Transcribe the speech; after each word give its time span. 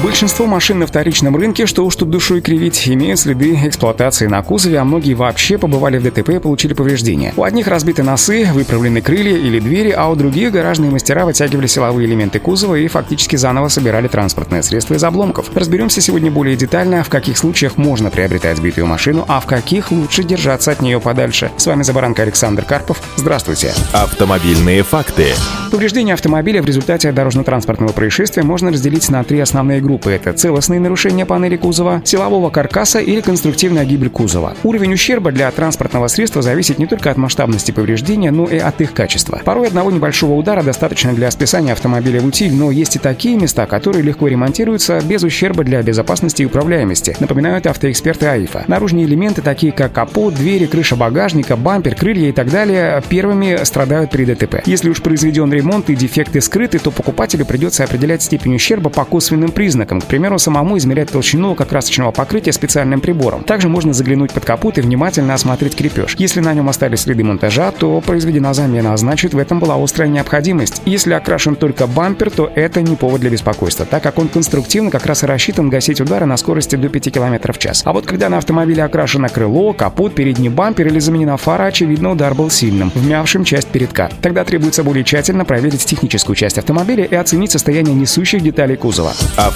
Большинство 0.00 0.46
машин 0.46 0.78
на 0.78 0.86
вторичном 0.86 1.36
рынке, 1.36 1.66
что 1.66 1.84
уж 1.84 1.96
тут 1.96 2.08
душой 2.08 2.40
кривить, 2.40 2.88
имеют 2.88 3.20
следы 3.20 3.54
эксплуатации 3.66 4.26
на 4.26 4.42
кузове, 4.42 4.78
а 4.78 4.84
многие 4.84 5.12
вообще 5.12 5.58
побывали 5.58 5.98
в 5.98 6.02
ДТП 6.02 6.30
и 6.30 6.38
получили 6.38 6.72
повреждения. 6.72 7.34
У 7.36 7.42
одних 7.42 7.66
разбиты 7.66 8.02
носы, 8.02 8.48
выправлены 8.54 9.02
крылья 9.02 9.36
или 9.36 9.60
двери, 9.60 9.90
а 9.90 10.08
у 10.08 10.16
других 10.16 10.50
гаражные 10.50 10.90
мастера 10.90 11.26
вытягивали 11.26 11.66
силовые 11.66 12.08
элементы 12.08 12.38
кузова 12.38 12.76
и 12.76 12.88
фактически 12.88 13.36
заново 13.36 13.68
собирали 13.68 14.08
транспортное 14.08 14.62
средство 14.62 14.94
из 14.94 15.04
обломков. 15.04 15.54
Разберемся 15.54 16.00
сегодня 16.00 16.30
более 16.30 16.56
детально, 16.56 17.04
в 17.04 17.10
каких 17.10 17.36
случаях 17.36 17.76
можно 17.76 18.08
приобретать 18.08 18.56
сбитую 18.56 18.86
машину, 18.86 19.26
а 19.28 19.40
в 19.40 19.46
каких 19.46 19.92
лучше 19.92 20.24
держаться 20.24 20.70
от 20.70 20.80
нее 20.80 21.00
подальше. 21.00 21.50
С 21.58 21.66
вами 21.66 21.82
Забаранка 21.82 22.22
Александр 22.22 22.64
Карпов. 22.64 23.02
Здравствуйте. 23.16 23.74
Автомобильные 23.92 24.84
факты. 24.84 25.26
Повреждение 25.70 26.14
автомобиля 26.14 26.62
в 26.62 26.66
результате 26.66 27.12
дорожно-транспортного 27.12 27.92
происшествия 27.92 28.42
можно 28.42 28.70
разделить 28.70 29.08
на 29.10 29.22
три 29.22 29.38
основные 29.40 29.81
группы. 29.82 30.12
Это 30.12 30.32
целостные 30.32 30.80
нарушения 30.80 31.26
панели 31.26 31.56
кузова, 31.56 32.00
силового 32.04 32.50
каркаса 32.50 33.00
или 33.00 33.20
конструктивная 33.20 33.84
гибель 33.84 34.08
кузова. 34.08 34.56
Уровень 34.62 34.94
ущерба 34.94 35.32
для 35.32 35.50
транспортного 35.50 36.08
средства 36.08 36.40
зависит 36.40 36.78
не 36.78 36.86
только 36.86 37.10
от 37.10 37.16
масштабности 37.18 37.72
повреждения, 37.72 38.30
но 38.30 38.46
и 38.46 38.58
от 38.58 38.80
их 38.80 38.94
качества. 38.94 39.42
Порой 39.44 39.66
одного 39.66 39.90
небольшого 39.90 40.34
удара 40.34 40.62
достаточно 40.62 41.12
для 41.12 41.30
списания 41.30 41.72
автомобиля 41.72 42.20
в 42.20 42.26
утиль, 42.26 42.54
но 42.54 42.70
есть 42.70 42.96
и 42.96 42.98
такие 42.98 43.36
места, 43.36 43.66
которые 43.66 44.02
легко 44.02 44.28
ремонтируются 44.28 45.00
без 45.02 45.22
ущерба 45.22 45.64
для 45.64 45.82
безопасности 45.82 46.42
и 46.42 46.46
управляемости, 46.46 47.16
напоминают 47.20 47.66
автоэксперты 47.66 48.26
АИФа. 48.26 48.64
Наружные 48.68 49.04
элементы, 49.04 49.42
такие 49.42 49.72
как 49.72 49.92
капот, 49.92 50.34
двери, 50.34 50.66
крыша 50.66 50.96
багажника, 50.96 51.56
бампер, 51.56 51.94
крылья 51.96 52.28
и 52.28 52.32
так 52.32 52.50
далее, 52.50 53.02
первыми 53.08 53.62
страдают 53.64 54.10
при 54.10 54.24
ДТП. 54.24 54.62
Если 54.66 54.88
уж 54.88 55.02
произведен 55.02 55.52
ремонт 55.52 55.90
и 55.90 55.96
дефекты 55.96 56.40
скрыты, 56.40 56.78
то 56.78 56.90
покупателю 56.90 57.44
придется 57.44 57.84
определять 57.84 58.22
степень 58.22 58.54
ущерба 58.54 58.88
по 58.88 59.04
косвенным 59.04 59.50
признакам 59.50 59.71
признакам, 59.72 60.02
к 60.02 60.04
примеру, 60.04 60.38
самому 60.38 60.76
измерять 60.76 61.10
толщину 61.10 61.52
лакокрасочного 61.52 62.10
покрытия 62.10 62.52
специальным 62.52 63.00
прибором. 63.00 63.42
Также 63.42 63.70
можно 63.70 63.94
заглянуть 63.94 64.30
под 64.30 64.44
капот 64.44 64.76
и 64.76 64.82
внимательно 64.82 65.32
осмотреть 65.32 65.74
крепеж. 65.74 66.14
Если 66.18 66.40
на 66.40 66.52
нем 66.52 66.68
остались 66.68 67.00
следы 67.00 67.24
монтажа, 67.24 67.70
то 67.70 68.02
произведена 68.02 68.52
замена, 68.52 68.92
а 68.92 68.96
значит 68.98 69.32
в 69.32 69.38
этом 69.38 69.60
была 69.60 69.82
острая 69.82 70.10
необходимость. 70.10 70.82
Если 70.84 71.14
окрашен 71.14 71.56
только 71.56 71.86
бампер, 71.86 72.30
то 72.30 72.52
это 72.54 72.82
не 72.82 72.96
повод 72.96 73.22
для 73.22 73.30
беспокойства, 73.30 73.86
так 73.86 74.02
как 74.02 74.18
он 74.18 74.28
конструктивно 74.28 74.90
как 74.90 75.06
раз 75.06 75.22
и 75.22 75.26
рассчитан 75.26 75.70
гасить 75.70 76.02
удары 76.02 76.26
на 76.26 76.36
скорости 76.36 76.76
до 76.76 76.90
5 76.90 77.10
км 77.10 77.52
в 77.54 77.58
час. 77.58 77.80
А 77.86 77.94
вот 77.94 78.04
когда 78.04 78.28
на 78.28 78.36
автомобиле 78.36 78.84
окрашено 78.84 79.30
крыло, 79.30 79.72
капот, 79.72 80.14
передний 80.14 80.50
бампер 80.50 80.88
или 80.88 80.98
заменена 80.98 81.38
фара, 81.38 81.64
очевидно 81.64 82.10
удар 82.10 82.34
был 82.34 82.50
сильным, 82.50 82.92
вмявшим 82.94 83.44
часть 83.44 83.68
передка. 83.68 84.10
Тогда 84.20 84.44
требуется 84.44 84.84
более 84.84 85.02
тщательно 85.02 85.46
проверить 85.46 85.86
техническую 85.86 86.36
часть 86.36 86.58
автомобиля 86.58 87.04
и 87.04 87.14
оценить 87.14 87.52
состояние 87.52 87.94
несущих 87.94 88.42
деталей 88.42 88.76
кузова. 88.76 89.12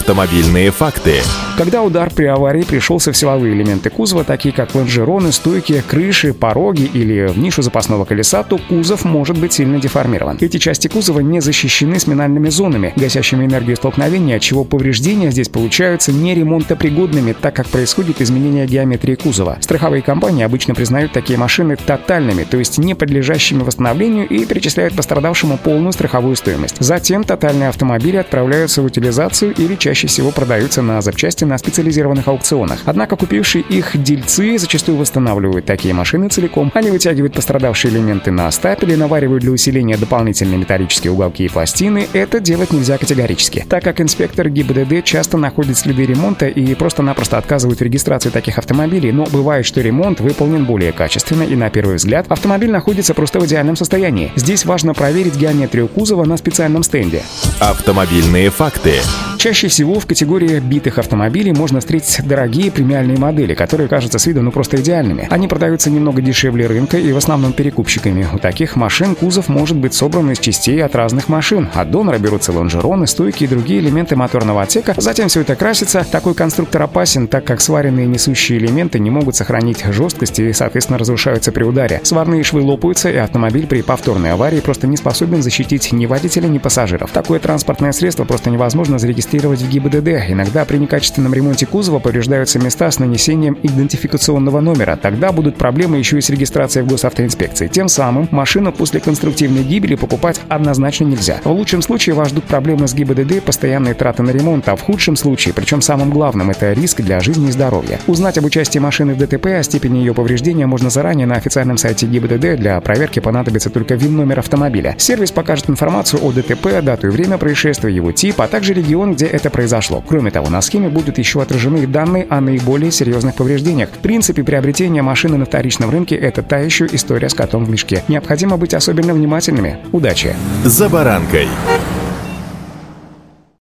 Автомобильные 0.07 0.71
факты. 0.71 1.21
Когда 1.57 1.83
удар 1.83 2.11
при 2.11 2.27
аварии 2.27 2.65
пришелся 2.65 3.13
в 3.13 3.17
силовые 3.17 3.55
элементы 3.55 3.89
кузова, 3.89 4.25
такие 4.25 4.55
как 4.55 4.75
лонжероны, 4.75 5.33
стойки, 5.33 5.83
крыши, 5.89 6.35
пороги 6.35 6.83
или 6.83 7.29
в 7.29 7.39
нишу 7.39 7.63
запасного 7.63 8.05
колеса, 8.05 8.43
то 8.43 8.59
кузов 8.59 9.07
может 9.07 9.39
быть 9.39 9.55
сильно 9.55 9.81
деформирован. 9.81 10.37
Эти 10.43 10.59
части 10.59 10.89
кузова 10.89 11.21
не 11.21 11.41
защищены 11.41 11.99
сминальными 11.99 12.51
зонами, 12.51 12.93
гасящими 12.97 13.47
энергию 13.47 13.77
столкновения, 13.77 14.37
отчего 14.37 14.65
повреждения 14.65 15.31
здесь 15.31 15.49
получаются 15.49 16.13
не 16.13 16.35
ремонтопригодными, 16.35 17.33
так 17.33 17.57
как 17.57 17.69
происходит 17.69 18.21
изменение 18.21 18.67
геометрии 18.67 19.15
кузова. 19.15 19.57
Страховые 19.61 20.03
компании 20.03 20.45
обычно 20.45 20.75
признают 20.75 21.13
такие 21.13 21.39
машины 21.39 21.77
тотальными, 21.77 22.45
то 22.45 22.59
есть 22.59 22.77
не 22.77 22.95
подлежащими 22.95 23.63
восстановлению 23.63 24.29
и 24.29 24.45
перечисляют 24.45 24.95
пострадавшему 24.95 25.57
полную 25.57 25.95
страховую 25.95 26.37
стоимость. 26.37 26.77
Затем 26.81 27.25
тотальные 27.25 27.71
автомобили 27.71 28.19
отправляются 28.19 28.83
в 28.83 28.85
утилизацию 28.85 29.55
или 29.55 29.75
чаще 29.77 30.07
всего 30.07 30.33
продаются 30.33 30.83
на 30.83 31.01
запчасти 31.01 31.46
на 31.47 31.59
специализированных 31.59 32.29
аукционах. 32.29 32.81
Однако 32.85 33.17
купившие 33.17 33.63
их 33.63 34.03
дельцы 34.03 34.59
зачастую 34.59 34.99
восстанавливают 34.99 35.65
такие 35.65 35.95
машины 35.95 36.29
целиком. 36.29 36.71
Они 36.75 36.91
вытягивают 36.91 37.35
пострадавшие 37.35 37.93
элементы 37.93 38.31
на 38.31 38.51
стапели, 38.51 38.95
наваривают 38.95 39.43
для 39.43 39.53
усиления 39.53 39.97
дополнительные 39.97 40.59
металлические 40.59 41.13
уголки 41.13 41.45
и 41.45 41.49
пластины. 41.49 42.09
Это 42.13 42.41
делать 42.41 42.73
нельзя 42.73 42.99
категорически, 42.99 43.65
так 43.69 43.85
как 43.85 44.01
инспектор 44.01 44.49
ГИБДД 44.49 45.05
часто 45.05 45.37
находит 45.37 45.79
следы 45.79 46.05
ремонта 46.07 46.47
и 46.49 46.75
просто-напросто 46.75 47.39
отказывают 47.39 47.81
в 47.81 47.83
регистрации 47.83 48.31
таких 48.31 48.59
автомобилей, 48.59 49.13
но 49.13 49.25
бывает, 49.27 49.67
что 49.67 49.81
ремонт 49.81 50.21
выполнен 50.21 50.65
более 50.65 50.93
качественно 50.93 51.43
и 51.43 51.55
на 51.55 51.71
первый 51.71 51.97
взгляд 51.97 52.27
автомобиль 52.29 52.71
находится 52.71 53.15
просто 53.15 53.41
в 53.41 53.47
идеальном 53.47 53.77
состоянии. 53.77 54.33
Здесь 54.37 54.65
важно 54.65 54.95
проверить 54.95 55.37
геометрию 55.37 55.89
кузова 55.89 56.25
на 56.25 56.37
специальном 56.37 56.83
стенде. 56.83 57.23
Автомобильные 57.61 58.51
факты. 58.51 59.01
Чаще 59.47 59.69
всего 59.69 60.01
в 60.01 60.07
категории 60.07 60.59
битых 60.59 60.99
автомобилей 60.99 61.53
можно 61.53 61.79
встретить 61.79 62.27
дорогие 62.27 62.73
премиальные 62.73 63.17
модели, 63.17 63.55
которые 63.55 63.89
кажутся 63.89 64.19
с 64.19 64.27
виду 64.27 64.43
ну 64.43 64.51
просто 64.51 64.81
идеальными. 64.81 65.29
Они 65.31 65.47
продаются 65.47 65.89
немного 65.89 66.21
дешевле 66.21 66.67
рынка 66.67 66.99
и 66.99 67.13
в 67.13 67.17
основном 67.17 67.53
перекупщиками. 67.53 68.27
У 68.35 68.41
таких 68.41 68.75
машин 68.75 69.15
кузов 69.15 69.49
может 69.49 69.77
быть 69.77 69.95
собран 69.95 70.33
из 70.33 70.41
частей 70.41 70.83
от 70.83 70.97
разных 70.97 71.29
машин. 71.29 71.69
От 71.75 71.93
донора 71.93 72.19
берутся 72.19 72.51
лонжероны, 72.51 73.07
стойки 73.07 73.45
и 73.45 73.47
другие 73.47 73.79
элементы 73.79 74.17
моторного 74.17 74.63
отсека. 74.63 74.95
Затем 74.97 75.29
все 75.29 75.43
это 75.43 75.55
красится. 75.55 76.05
Такой 76.11 76.35
конструктор 76.35 76.83
опасен, 76.83 77.29
так 77.29 77.45
как 77.45 77.61
сваренные 77.61 78.09
несущие 78.09 78.59
элементы 78.59 78.99
не 78.99 79.11
могут 79.11 79.37
сохранить 79.37 79.85
жесткость 79.85 80.41
и, 80.41 80.53
соответственно, 80.53 80.99
разрушаются 80.99 81.53
при 81.53 81.63
ударе. 81.63 82.01
Сварные 82.03 82.43
швы 82.43 82.63
лопаются, 82.63 83.13
и 83.13 83.17
автомобиль 83.17 83.69
при 83.69 83.83
повторной 83.83 84.33
аварии 84.33 84.59
просто 84.59 84.89
не 84.89 84.97
способен 84.97 85.41
защитить 85.41 85.93
ни 85.93 86.07
водителя, 86.07 86.49
ни 86.49 86.59
пассажиров. 86.59 87.13
Такое 87.13 87.39
транспортное 87.39 87.93
средство 87.93 88.25
просто 88.25 88.51
невозможно 88.51 88.99
зарегистрировать 88.99 89.36
регистрировать 89.37 89.61
в 89.61 89.69
ГИБДД. 89.69 90.31
Иногда 90.31 90.65
при 90.65 90.79
некачественном 90.79 91.35
ремонте 91.35 91.67
кузова 91.67 91.99
повреждаются 91.99 92.59
места 92.59 92.91
с 92.91 92.99
нанесением 92.99 93.59
идентификационного 93.63 94.61
номера. 94.61 94.97
Тогда 94.97 95.33
будут 95.33 95.57
проблемы 95.57 95.99
еще 95.99 96.19
и 96.19 96.21
с 96.21 96.31
регистрацией 96.31 96.85
в 96.85 96.89
госавтоинспекции. 96.89 97.69
Тем 97.69 97.89
самым 97.89 98.29
машину 98.31 98.73
после 98.73 99.01
конструктивной 99.01 99.63
гибели 99.63 99.95
покупать 99.95 100.41
однозначно 100.49 101.05
нельзя. 101.05 101.41
В 101.45 101.51
лучшем 101.51 101.83
случае 101.83 102.15
вас 102.15 102.29
ждут 102.29 102.45
проблемы 102.45 102.89
с 102.89 102.95
ГИБДД, 102.95 103.43
постоянные 103.43 103.95
траты 103.95 104.23
на 104.23 104.31
ремонт, 104.31 104.69
а 104.69 104.77
в 104.77 104.83
худшем 104.83 105.17
случае, 105.17 105.55
причем 105.55 105.81
самым 105.83 106.11
главным, 106.11 106.51
это 106.51 106.73
риск 106.73 107.01
для 107.03 107.21
жизни 107.21 107.49
и 107.49 107.53
здоровья. 107.53 107.99
Узнать 108.07 108.39
об 108.39 108.45
участии 108.45 108.79
машины 108.79 109.15
в 109.15 109.19
ДТП, 109.19 109.47
о 109.47 109.63
степени 109.63 109.99
ее 109.99 110.15
повреждения 110.15 110.67
можно 110.67 110.91
заранее 110.91 111.27
на 111.27 111.37
официальном 111.37 111.79
сайте 111.79 112.07
ГИБДД. 112.07 112.57
Для 112.57 112.81
проверки 112.81 113.21
понадобится 113.21 113.71
только 113.71 113.95
ВИН-номер 113.95 114.39
автомобиля. 114.39 114.95
Сервис 114.99 115.31
покажет 115.31 115.69
информацию 115.69 116.25
о 116.25 116.33
ДТП, 116.33 116.83
дату 116.83 117.09
и 117.09 117.11
время 117.11 117.39
происшествия, 117.39 117.95
его 117.95 118.13
тип, 118.13 118.41
а 118.41 118.49
также 118.49 118.73
регион, 118.73 119.16
где 119.17 119.27
это 119.27 119.51
произошло. 119.51 120.03
Кроме 120.07 120.31
того, 120.31 120.51
на 120.51 120.61
схеме 120.61 120.89
будут 120.89 121.19
еще 121.19 121.41
отражены 121.43 121.87
данные 121.87 122.27
о 122.29 122.41
наиболее 122.41 122.93
серьезных 122.93 123.35
повреждениях. 123.35 123.89
В 123.89 123.99
принципе, 123.99 124.45
приобретение 124.45 125.03
машины 125.03 125.39
на 125.39 125.47
вторичном 125.47 125.91
рынке– 125.91 126.15
это 126.17 126.43
та 126.43 126.59
еще 126.59 126.87
история 126.87 127.31
с 127.31 127.35
котом 127.35 127.65
в 127.65 127.71
мешке. 127.71 128.03
Необходимо 128.09 128.59
быть 128.59 128.75
особенно 128.75 129.15
внимательными. 129.15 129.79
Удачи! 129.93 130.37
За 130.65 130.89
баранкой. 130.89 131.49